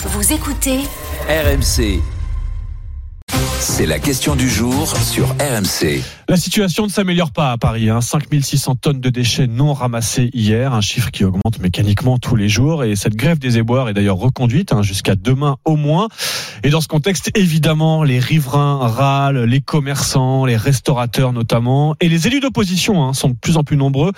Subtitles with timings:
[0.00, 0.78] Vous écoutez
[1.28, 2.00] RMC.
[3.58, 6.04] C'est la question du jour sur RMC.
[6.28, 7.90] La situation ne s'améliore pas à Paris.
[7.90, 8.00] Hein.
[8.00, 12.84] 5600 tonnes de déchets non ramassés hier, un chiffre qui augmente mécaniquement tous les jours.
[12.84, 16.06] Et cette grève des éboueurs est d'ailleurs reconduite hein, jusqu'à demain au moins.
[16.64, 22.26] Et dans ce contexte, évidemment, les riverains râlent, les commerçants, les restaurateurs notamment, et les
[22.26, 24.12] élus d'opposition hein, sont de plus en plus nombreux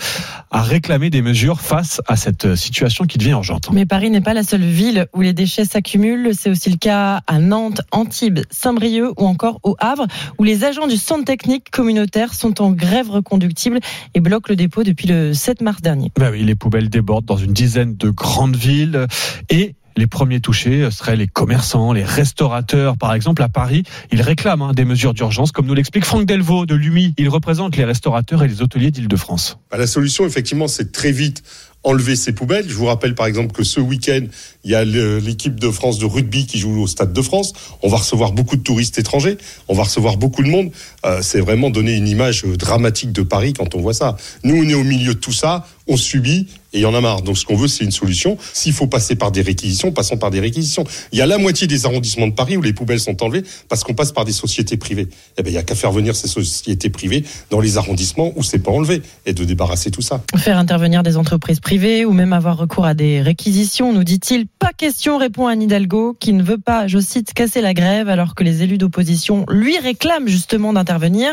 [0.51, 3.71] à réclamer des mesures face à cette situation qui devient urgente.
[3.73, 6.31] Mais Paris n'est pas la seule ville où les déchets s'accumulent.
[6.35, 10.07] C'est aussi le cas à Nantes, Antibes, Saint-Brieuc ou encore au Havre,
[10.39, 13.81] où les agents du centre technique communautaire sont en grève reconductible
[14.15, 16.13] et bloquent le dépôt depuis le 7 mars dernier.
[16.19, 19.07] Bah oui, les poubelles débordent dans une dizaine de grandes villes
[19.49, 23.83] et les premiers touchés seraient les commerçants, les restaurateurs, par exemple, à Paris.
[24.13, 27.15] Ils réclament hein, des mesures d'urgence, comme nous l'explique Franck Delvaux de l'UMI.
[27.19, 29.59] Il représente les restaurateurs et les hôteliers d'Île-de-France.
[29.71, 31.43] Bah, la solution, effectivement, c'est très vite
[31.83, 32.67] enlever ces poubelles.
[32.69, 34.27] Je vous rappelle par exemple que ce week-end,
[34.65, 37.53] il y a l'équipe de France de rugby qui joue au Stade de France.
[37.83, 39.39] On va recevoir beaucoup de touristes étrangers,
[39.69, 40.71] on va recevoir beaucoup de monde.
[41.07, 44.17] Euh, c'est vraiment donner une image dramatique de Paris quand on voit ça.
[44.45, 47.01] Nous, on est au milieu de tout ça, on subit et il y en a
[47.01, 47.23] marre.
[47.23, 48.39] Donc ce qu'on veut, c'est une solution.
[48.53, 50.85] S'il faut passer par des réquisitions, passons par des réquisitions.
[51.13, 53.83] Il y a la moitié des arrondissements de Paris où les poubelles sont enlevées parce
[53.83, 55.09] qu'on passe par des sociétés privées.
[55.37, 58.43] Eh ben, il y a qu'à faire venir ces sociétés privées dans les arrondissements où
[58.45, 60.23] c'est pas enlevé et de débarrasser tout ça.
[60.37, 64.47] Faire intervenir des entreprises privées ou même avoir recours à des réquisitions, nous dit-il.
[64.47, 68.37] Pas question, répond Anne Hidalgo, qui ne veut pas, je cite, casser la grève alors
[68.37, 71.31] que les élus d'opposition lui réclament justement d'intervenir.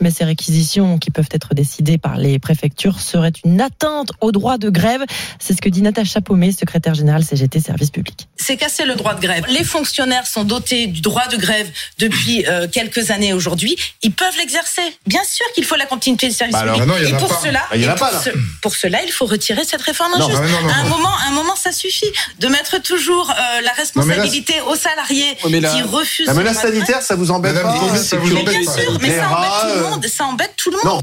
[0.00, 4.58] Mais ces réquisitions qui peuvent être décidées par les préfectures seraient une atteinte au droit
[4.58, 5.02] de grève.
[5.38, 8.28] C'est ce que dit Natacha Paumé, secrétaire générale CGT Service Public.
[8.36, 9.44] C'est casser le droit de grève.
[9.48, 13.76] Les fonctionnaires sont dotés du droit de grève depuis euh, quelques années aujourd'hui.
[14.02, 14.82] Ils peuvent l'exercer.
[15.06, 16.88] Bien sûr qu'il faut la continuité du service Bah alors, public.
[16.92, 17.40] non, il y en et a pour pas.
[17.42, 18.30] cela, Bah, et pas, pour, ce-
[18.62, 20.40] pour cela, il faut retirer cette réforme Non, injuste.
[20.42, 23.60] bah, non, non, à un moment, à un moment, ça suffit de mettre toujours euh,
[23.62, 26.26] la responsabilité aux salariés qui refusent.
[26.26, 28.64] La ce menace sanitaire, ça vous embête Madame pas ça vous que- Mais embête bien
[28.72, 28.80] pas.
[28.80, 30.06] sûr, mais ça embête tout le monde.
[30.06, 31.00] Ça embête tout le monde.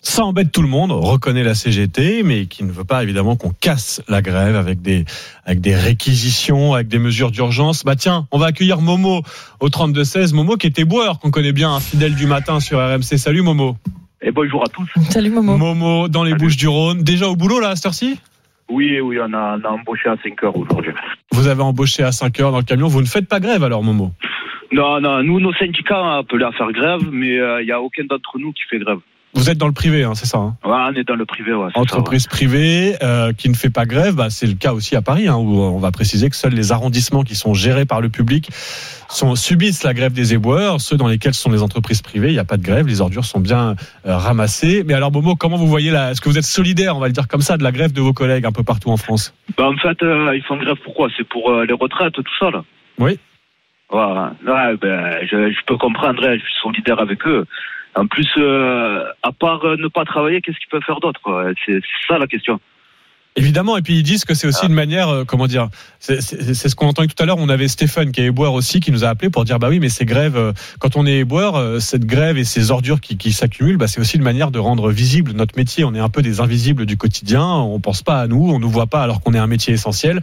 [0.00, 3.50] Ça embête tout le monde, reconnaît la CGT, mais qui ne veut pas évidemment qu'on
[3.50, 5.04] casse la grève avec des,
[5.44, 7.84] avec des réquisitions, avec des mesures d'urgence.
[7.84, 9.22] Bah tiens, on va accueillir Momo
[9.58, 10.36] au 32-16.
[10.36, 13.18] Momo qui était boueur, qu'on connaît bien, un fidèle du matin sur RMC.
[13.18, 13.76] Salut Momo.
[14.22, 14.88] Et bonjour à tous.
[15.10, 15.56] Salut Momo.
[15.56, 16.44] Momo dans les Salut.
[16.44, 17.02] Bouches du Rhône.
[17.02, 18.20] Déjà au boulot là à cette heure-ci?
[18.70, 20.92] Oui, oui, on a, on a embauché à 5 heures aujourd'hui.
[21.32, 22.86] Vous avez embauché à 5 heures dans le camion.
[22.86, 24.12] Vous ne faites pas grève alors Momo?
[24.70, 28.04] Non, non, nous, nos syndicats ont appelé à faire grève, mais il n'y a aucun
[28.04, 28.98] d'entre nous qui fait grève.
[29.34, 31.52] Vous êtes dans le privé, hein, c'est ça hein Ouais, on est dans le privé,
[31.52, 31.68] ouais.
[31.74, 35.02] ça, Entreprise privée euh, qui ne fait pas grève, bah, c'est le cas aussi à
[35.02, 38.08] Paris, hein, où on va préciser que seuls les arrondissements qui sont gérés par le
[38.08, 38.50] public
[39.08, 40.80] sont, subissent la grève des éboueurs.
[40.80, 43.24] Ceux dans lesquels sont les entreprises privées, il n'y a pas de grève, les ordures
[43.24, 44.82] sont bien euh, ramassées.
[44.86, 47.12] Mais alors Momo, comment vous voyez là Est-ce que vous êtes solidaire, on va le
[47.12, 49.34] dire comme ça, de la grève de vos collègues un peu partout en France?
[49.56, 51.08] Bah, en fait, euh, ils font grève pourquoi?
[51.16, 52.64] C'est pour euh, les retraites, tout ça, là.
[52.98, 53.18] Oui.
[53.90, 57.46] Ouais, ouais ben, je, je peux comprendre, hein, je suis solidaire avec eux.
[57.98, 61.80] En plus, euh, à part euh, ne pas travailler, qu'est-ce qu'ils peuvent faire d'autre C'est
[62.06, 62.60] ça la question.
[63.38, 65.68] Évidemment, et puis ils disent que c'est aussi une manière, euh, comment dire,
[66.00, 67.36] c'est ce qu'on entendait tout à l'heure.
[67.38, 69.78] On avait Stéphane qui est éboueur aussi, qui nous a appelé pour dire bah oui,
[69.78, 73.16] mais ces grèves, euh, quand on est éboueur, euh, cette grève et ces ordures qui,
[73.16, 75.84] qui s'accumulent, bah, c'est aussi une manière de rendre visible notre métier.
[75.84, 77.44] On est un peu des invisibles du quotidien.
[77.44, 80.20] On pense pas à nous, on nous voit pas alors qu'on est un métier essentiel.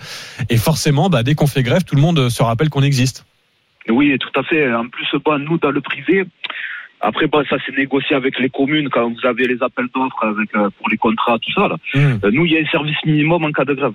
[0.50, 3.26] Et forcément, bah, dès qu'on fait grève, tout le monde se rappelle qu'on existe.
[3.88, 4.74] Oui, tout à fait.
[4.74, 6.26] En plus, bon, nous, dans le privé,
[7.08, 10.50] après, bon, ça c'est négocié avec les communes quand vous avez les appels d'offres avec,
[10.56, 11.68] euh, pour les contrats, tout ça.
[11.68, 11.78] Là.
[11.94, 12.00] Mmh.
[12.24, 13.94] Euh, Nous, il y a un service minimum en cas de grève.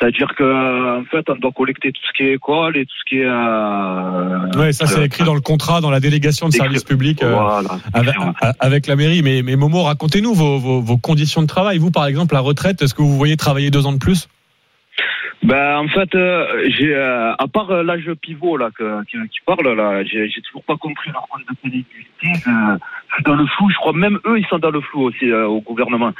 [0.00, 3.08] C'est-à-dire que en fait, on doit collecter tout ce qui est école et tout ce
[3.08, 3.26] qui est.
[3.26, 7.22] Euh, Ouais, ça c'est euh, écrit dans le contrat, dans la délégation de service public.
[7.22, 7.70] euh, Voilà.
[7.92, 8.14] Avec,
[8.60, 11.78] avec la mairie, mais, mais Momo, racontez-nous vos, vos, vos conditions de travail.
[11.78, 14.28] Vous, par exemple, la retraite, est-ce que vous voyez travailler deux ans de plus?
[15.42, 19.38] Ben en fait, euh, j'ai euh, à part euh, l'âge pivot là que, qui, qui
[19.46, 22.48] parle là, j'ai j'ai toujours pas compris leur compte de pénibilité.
[22.48, 22.76] Euh,
[23.08, 23.70] je suis dans le flou.
[23.70, 26.12] Je crois même eux ils sont dans le flou aussi euh, au gouvernement.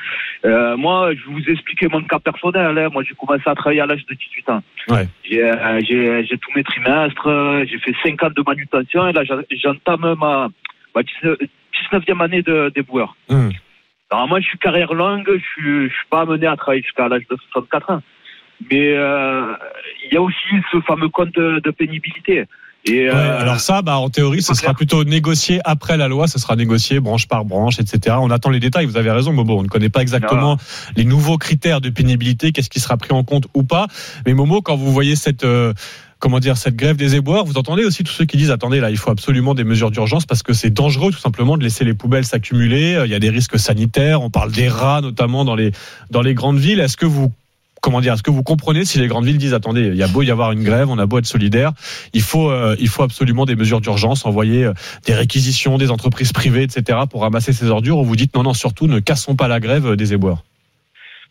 [0.44, 2.78] Euh, moi, je vais vous expliquer mon cas personnel.
[2.78, 2.88] Hein.
[2.92, 4.62] Moi, j'ai commencé à travailler à l'âge de 18 ans.
[4.88, 5.08] Ouais.
[5.24, 7.28] J'ai j'ai j'ai tous mes trimestres.
[7.68, 10.48] J'ai fait 5 ans de manutention et là j'entame ma
[10.94, 13.16] ma 19e année de déboueur.
[13.28, 13.50] Hum.
[14.10, 17.08] Alors moi, je suis carrière longue, je suis, je suis pas amené à travailler jusqu'à
[17.08, 18.02] l'âge de 64 ans.
[18.70, 19.52] Mais euh,
[20.06, 20.36] il y a aussi
[20.72, 22.38] ce fameux compte de, de pénibilité.
[22.38, 22.44] Et,
[22.84, 24.74] Ouais, euh, alors ça, bah, en théorie, ce sera clair.
[24.76, 26.26] plutôt négocié après la loi.
[26.26, 28.16] Ce sera négocié branche par branche, etc.
[28.20, 28.86] On attend les détails.
[28.86, 29.58] Vous avez raison, Momo.
[29.58, 30.56] On ne connaît pas exactement
[30.96, 33.88] les nouveaux critères de pénibilité, qu'est-ce qui sera pris en compte ou pas.
[34.26, 35.74] Mais Momo, quand vous voyez cette euh,
[36.18, 38.90] comment dire cette grève des éboueurs, vous entendez aussi tous ceux qui disent attendez là,
[38.90, 41.94] il faut absolument des mesures d'urgence parce que c'est dangereux tout simplement de laisser les
[41.94, 42.94] poubelles s'accumuler.
[42.94, 44.22] Euh, Il y a des risques sanitaires.
[44.22, 45.72] On parle des rats notamment dans les
[46.10, 46.80] dans les grandes villes.
[46.80, 47.32] Est-ce que vous
[47.80, 50.08] comment dire, est-ce que vous comprenez si les grandes villes disent attendez, il y a
[50.08, 51.72] beau y avoir une grève, on a beau être solidaire,
[52.12, 54.72] il faut, euh, il faut absolument des mesures d'urgence, envoyer euh,
[55.06, 57.00] des réquisitions, des entreprises privées, etc.
[57.10, 57.98] pour ramasser ces ordures.
[57.98, 60.42] Ou vous dites non, non, surtout ne cassons pas la grève euh, des éboueurs.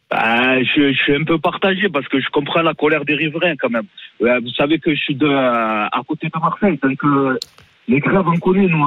[0.09, 3.69] Bah, je, suis un peu partagé parce que je comprends la colère des riverains quand
[3.69, 3.87] même.
[4.21, 6.99] Vous savez que je suis à côté de Marseille, donc
[7.89, 8.85] les grèves on connaît nous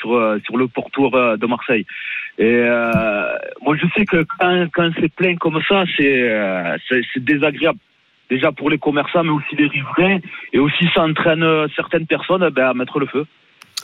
[0.00, 1.86] sur sur le pourtour de Marseille.
[2.38, 3.32] Et euh,
[3.62, 6.76] moi je sais que quand, quand c'est plein comme ça, c'est euh,
[7.16, 7.78] désagréable.
[8.30, 10.18] Déjà pour les commerçants, mais aussi les riverains,
[10.52, 13.24] et aussi ça entraîne euh, certaines personnes ben, à mettre le feu.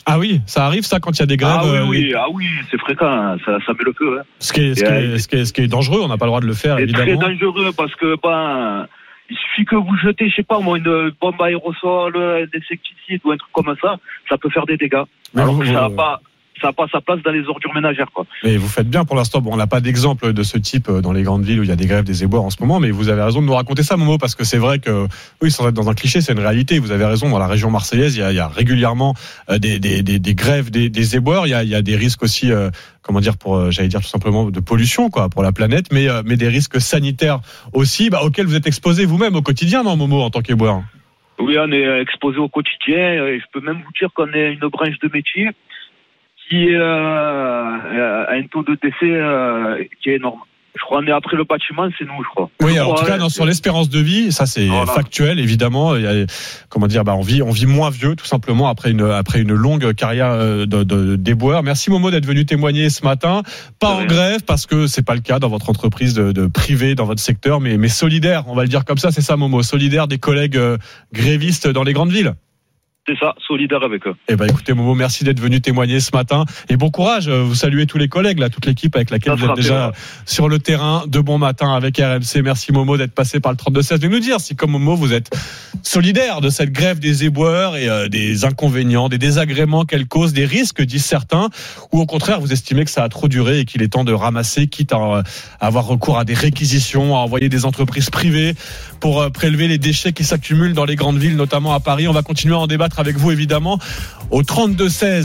[0.06, 1.56] Ah oui, ça arrive ça quand il y a des grèves.
[1.60, 4.18] ah oui, euh, oui, ah oui, c'est fréquent, hein, ça, ça met le feu.
[4.20, 4.24] Hein.
[4.38, 6.18] Ce qui, est, ce, qui est, ce, qui est, ce qui est dangereux, on n'a
[6.18, 7.28] pas le droit de le faire, C'est très évidemment.
[7.32, 8.86] dangereux parce que ben,
[9.30, 13.30] il suffit que vous jetez, je sais pas moi, une bombe aérosol, un insecticide ou
[13.32, 13.96] un truc comme ça,
[14.28, 15.04] ça peut faire des dégâts.
[15.32, 16.20] Mais Alors vous- que ça n'a pas,
[16.60, 18.26] ça a pas sa place dans les ordures ménagères, quoi.
[18.42, 19.40] Et vous faites bien pour l'instant.
[19.40, 21.68] Bon, on n'a pas d'exemple de ce type euh, dans les grandes villes où il
[21.68, 23.54] y a des grèves des éboueurs en ce moment, mais vous avez raison de nous
[23.54, 25.06] raconter ça, Momo, parce que c'est vrai que,
[25.42, 26.78] oui, sans être dans un cliché, c'est une réalité.
[26.78, 29.14] Vous avez raison, dans la région marseillaise, il y a, il y a régulièrement
[29.50, 31.46] euh, des, des, des, des grèves des, éboueurs.
[31.46, 32.70] Il y a, il y a des risques aussi, euh,
[33.02, 36.22] comment dire, pour, j'allais dire tout simplement de pollution, quoi, pour la planète, mais, euh,
[36.24, 37.40] mais des risques sanitaires
[37.72, 40.82] aussi, bah, auxquels vous êtes exposé vous-même au quotidien, non, Momo, en tant qu'éboueur?
[41.40, 44.98] Oui, on est exposé au quotidien, je peux même vous dire qu'on est une branche
[45.02, 45.50] de métier
[46.48, 50.40] qui euh, a un taux de décès euh, qui est énorme.
[50.76, 52.50] Je crois est après le bâtiment, c'est nous, je crois.
[52.60, 54.86] Oui, Je en crois, tout cas, non, sur l'espérance de vie, ça c'est Voilà.
[54.86, 55.94] factuel, évidemment.
[55.94, 56.26] Il y a,
[56.68, 59.54] comment dire, bah, on vit, on vit moins vieux, tout simplement, après une, après une
[59.54, 61.62] longue carrière euh, de, de déboueur.
[61.62, 63.42] Merci Momo d'être venu témoigner ce matin.
[63.78, 66.96] Pas en grève, parce que c'est pas le cas dans votre entreprise de, de privé,
[66.96, 69.62] dans votre secteur, mais, mais solidaire, on va le dire comme ça, c'est ça Momo,
[69.62, 70.76] solidaire des collègues euh,
[71.12, 72.34] grévistes dans les grandes villes.
[73.06, 74.14] C'est ça, solidaire avec eux.
[74.28, 77.28] Eh ben, écoutez Momo, merci d'être venu témoigner ce matin et bon courage.
[77.28, 79.92] Euh, Vous saluez tous les collègues, là, toute l'équipe avec laquelle Ça vous êtes déjà
[80.24, 82.42] sur le terrain de bon matin avec RMC.
[82.42, 83.98] Merci Momo d'être passé par le 32-16.
[83.98, 85.28] De nous dire si comme Momo vous êtes
[85.82, 90.46] solidaire de cette grève des éboueurs et euh, des inconvénients, des désagréments qu'elle cause, des
[90.46, 91.50] risques, disent certains,
[91.92, 94.14] ou au contraire vous estimez que ça a trop duré et qu'il est temps de
[94.14, 95.22] ramasser, quitte à, euh,
[95.60, 98.54] avoir recours à des réquisitions, à envoyer des entreprises privées
[99.00, 102.08] pour euh, prélever les déchets qui s'accumulent dans les grandes villes, notamment à Paris.
[102.08, 102.66] On va continuer à en
[102.96, 103.78] avec vous évidemment
[104.30, 105.22] au 32-16.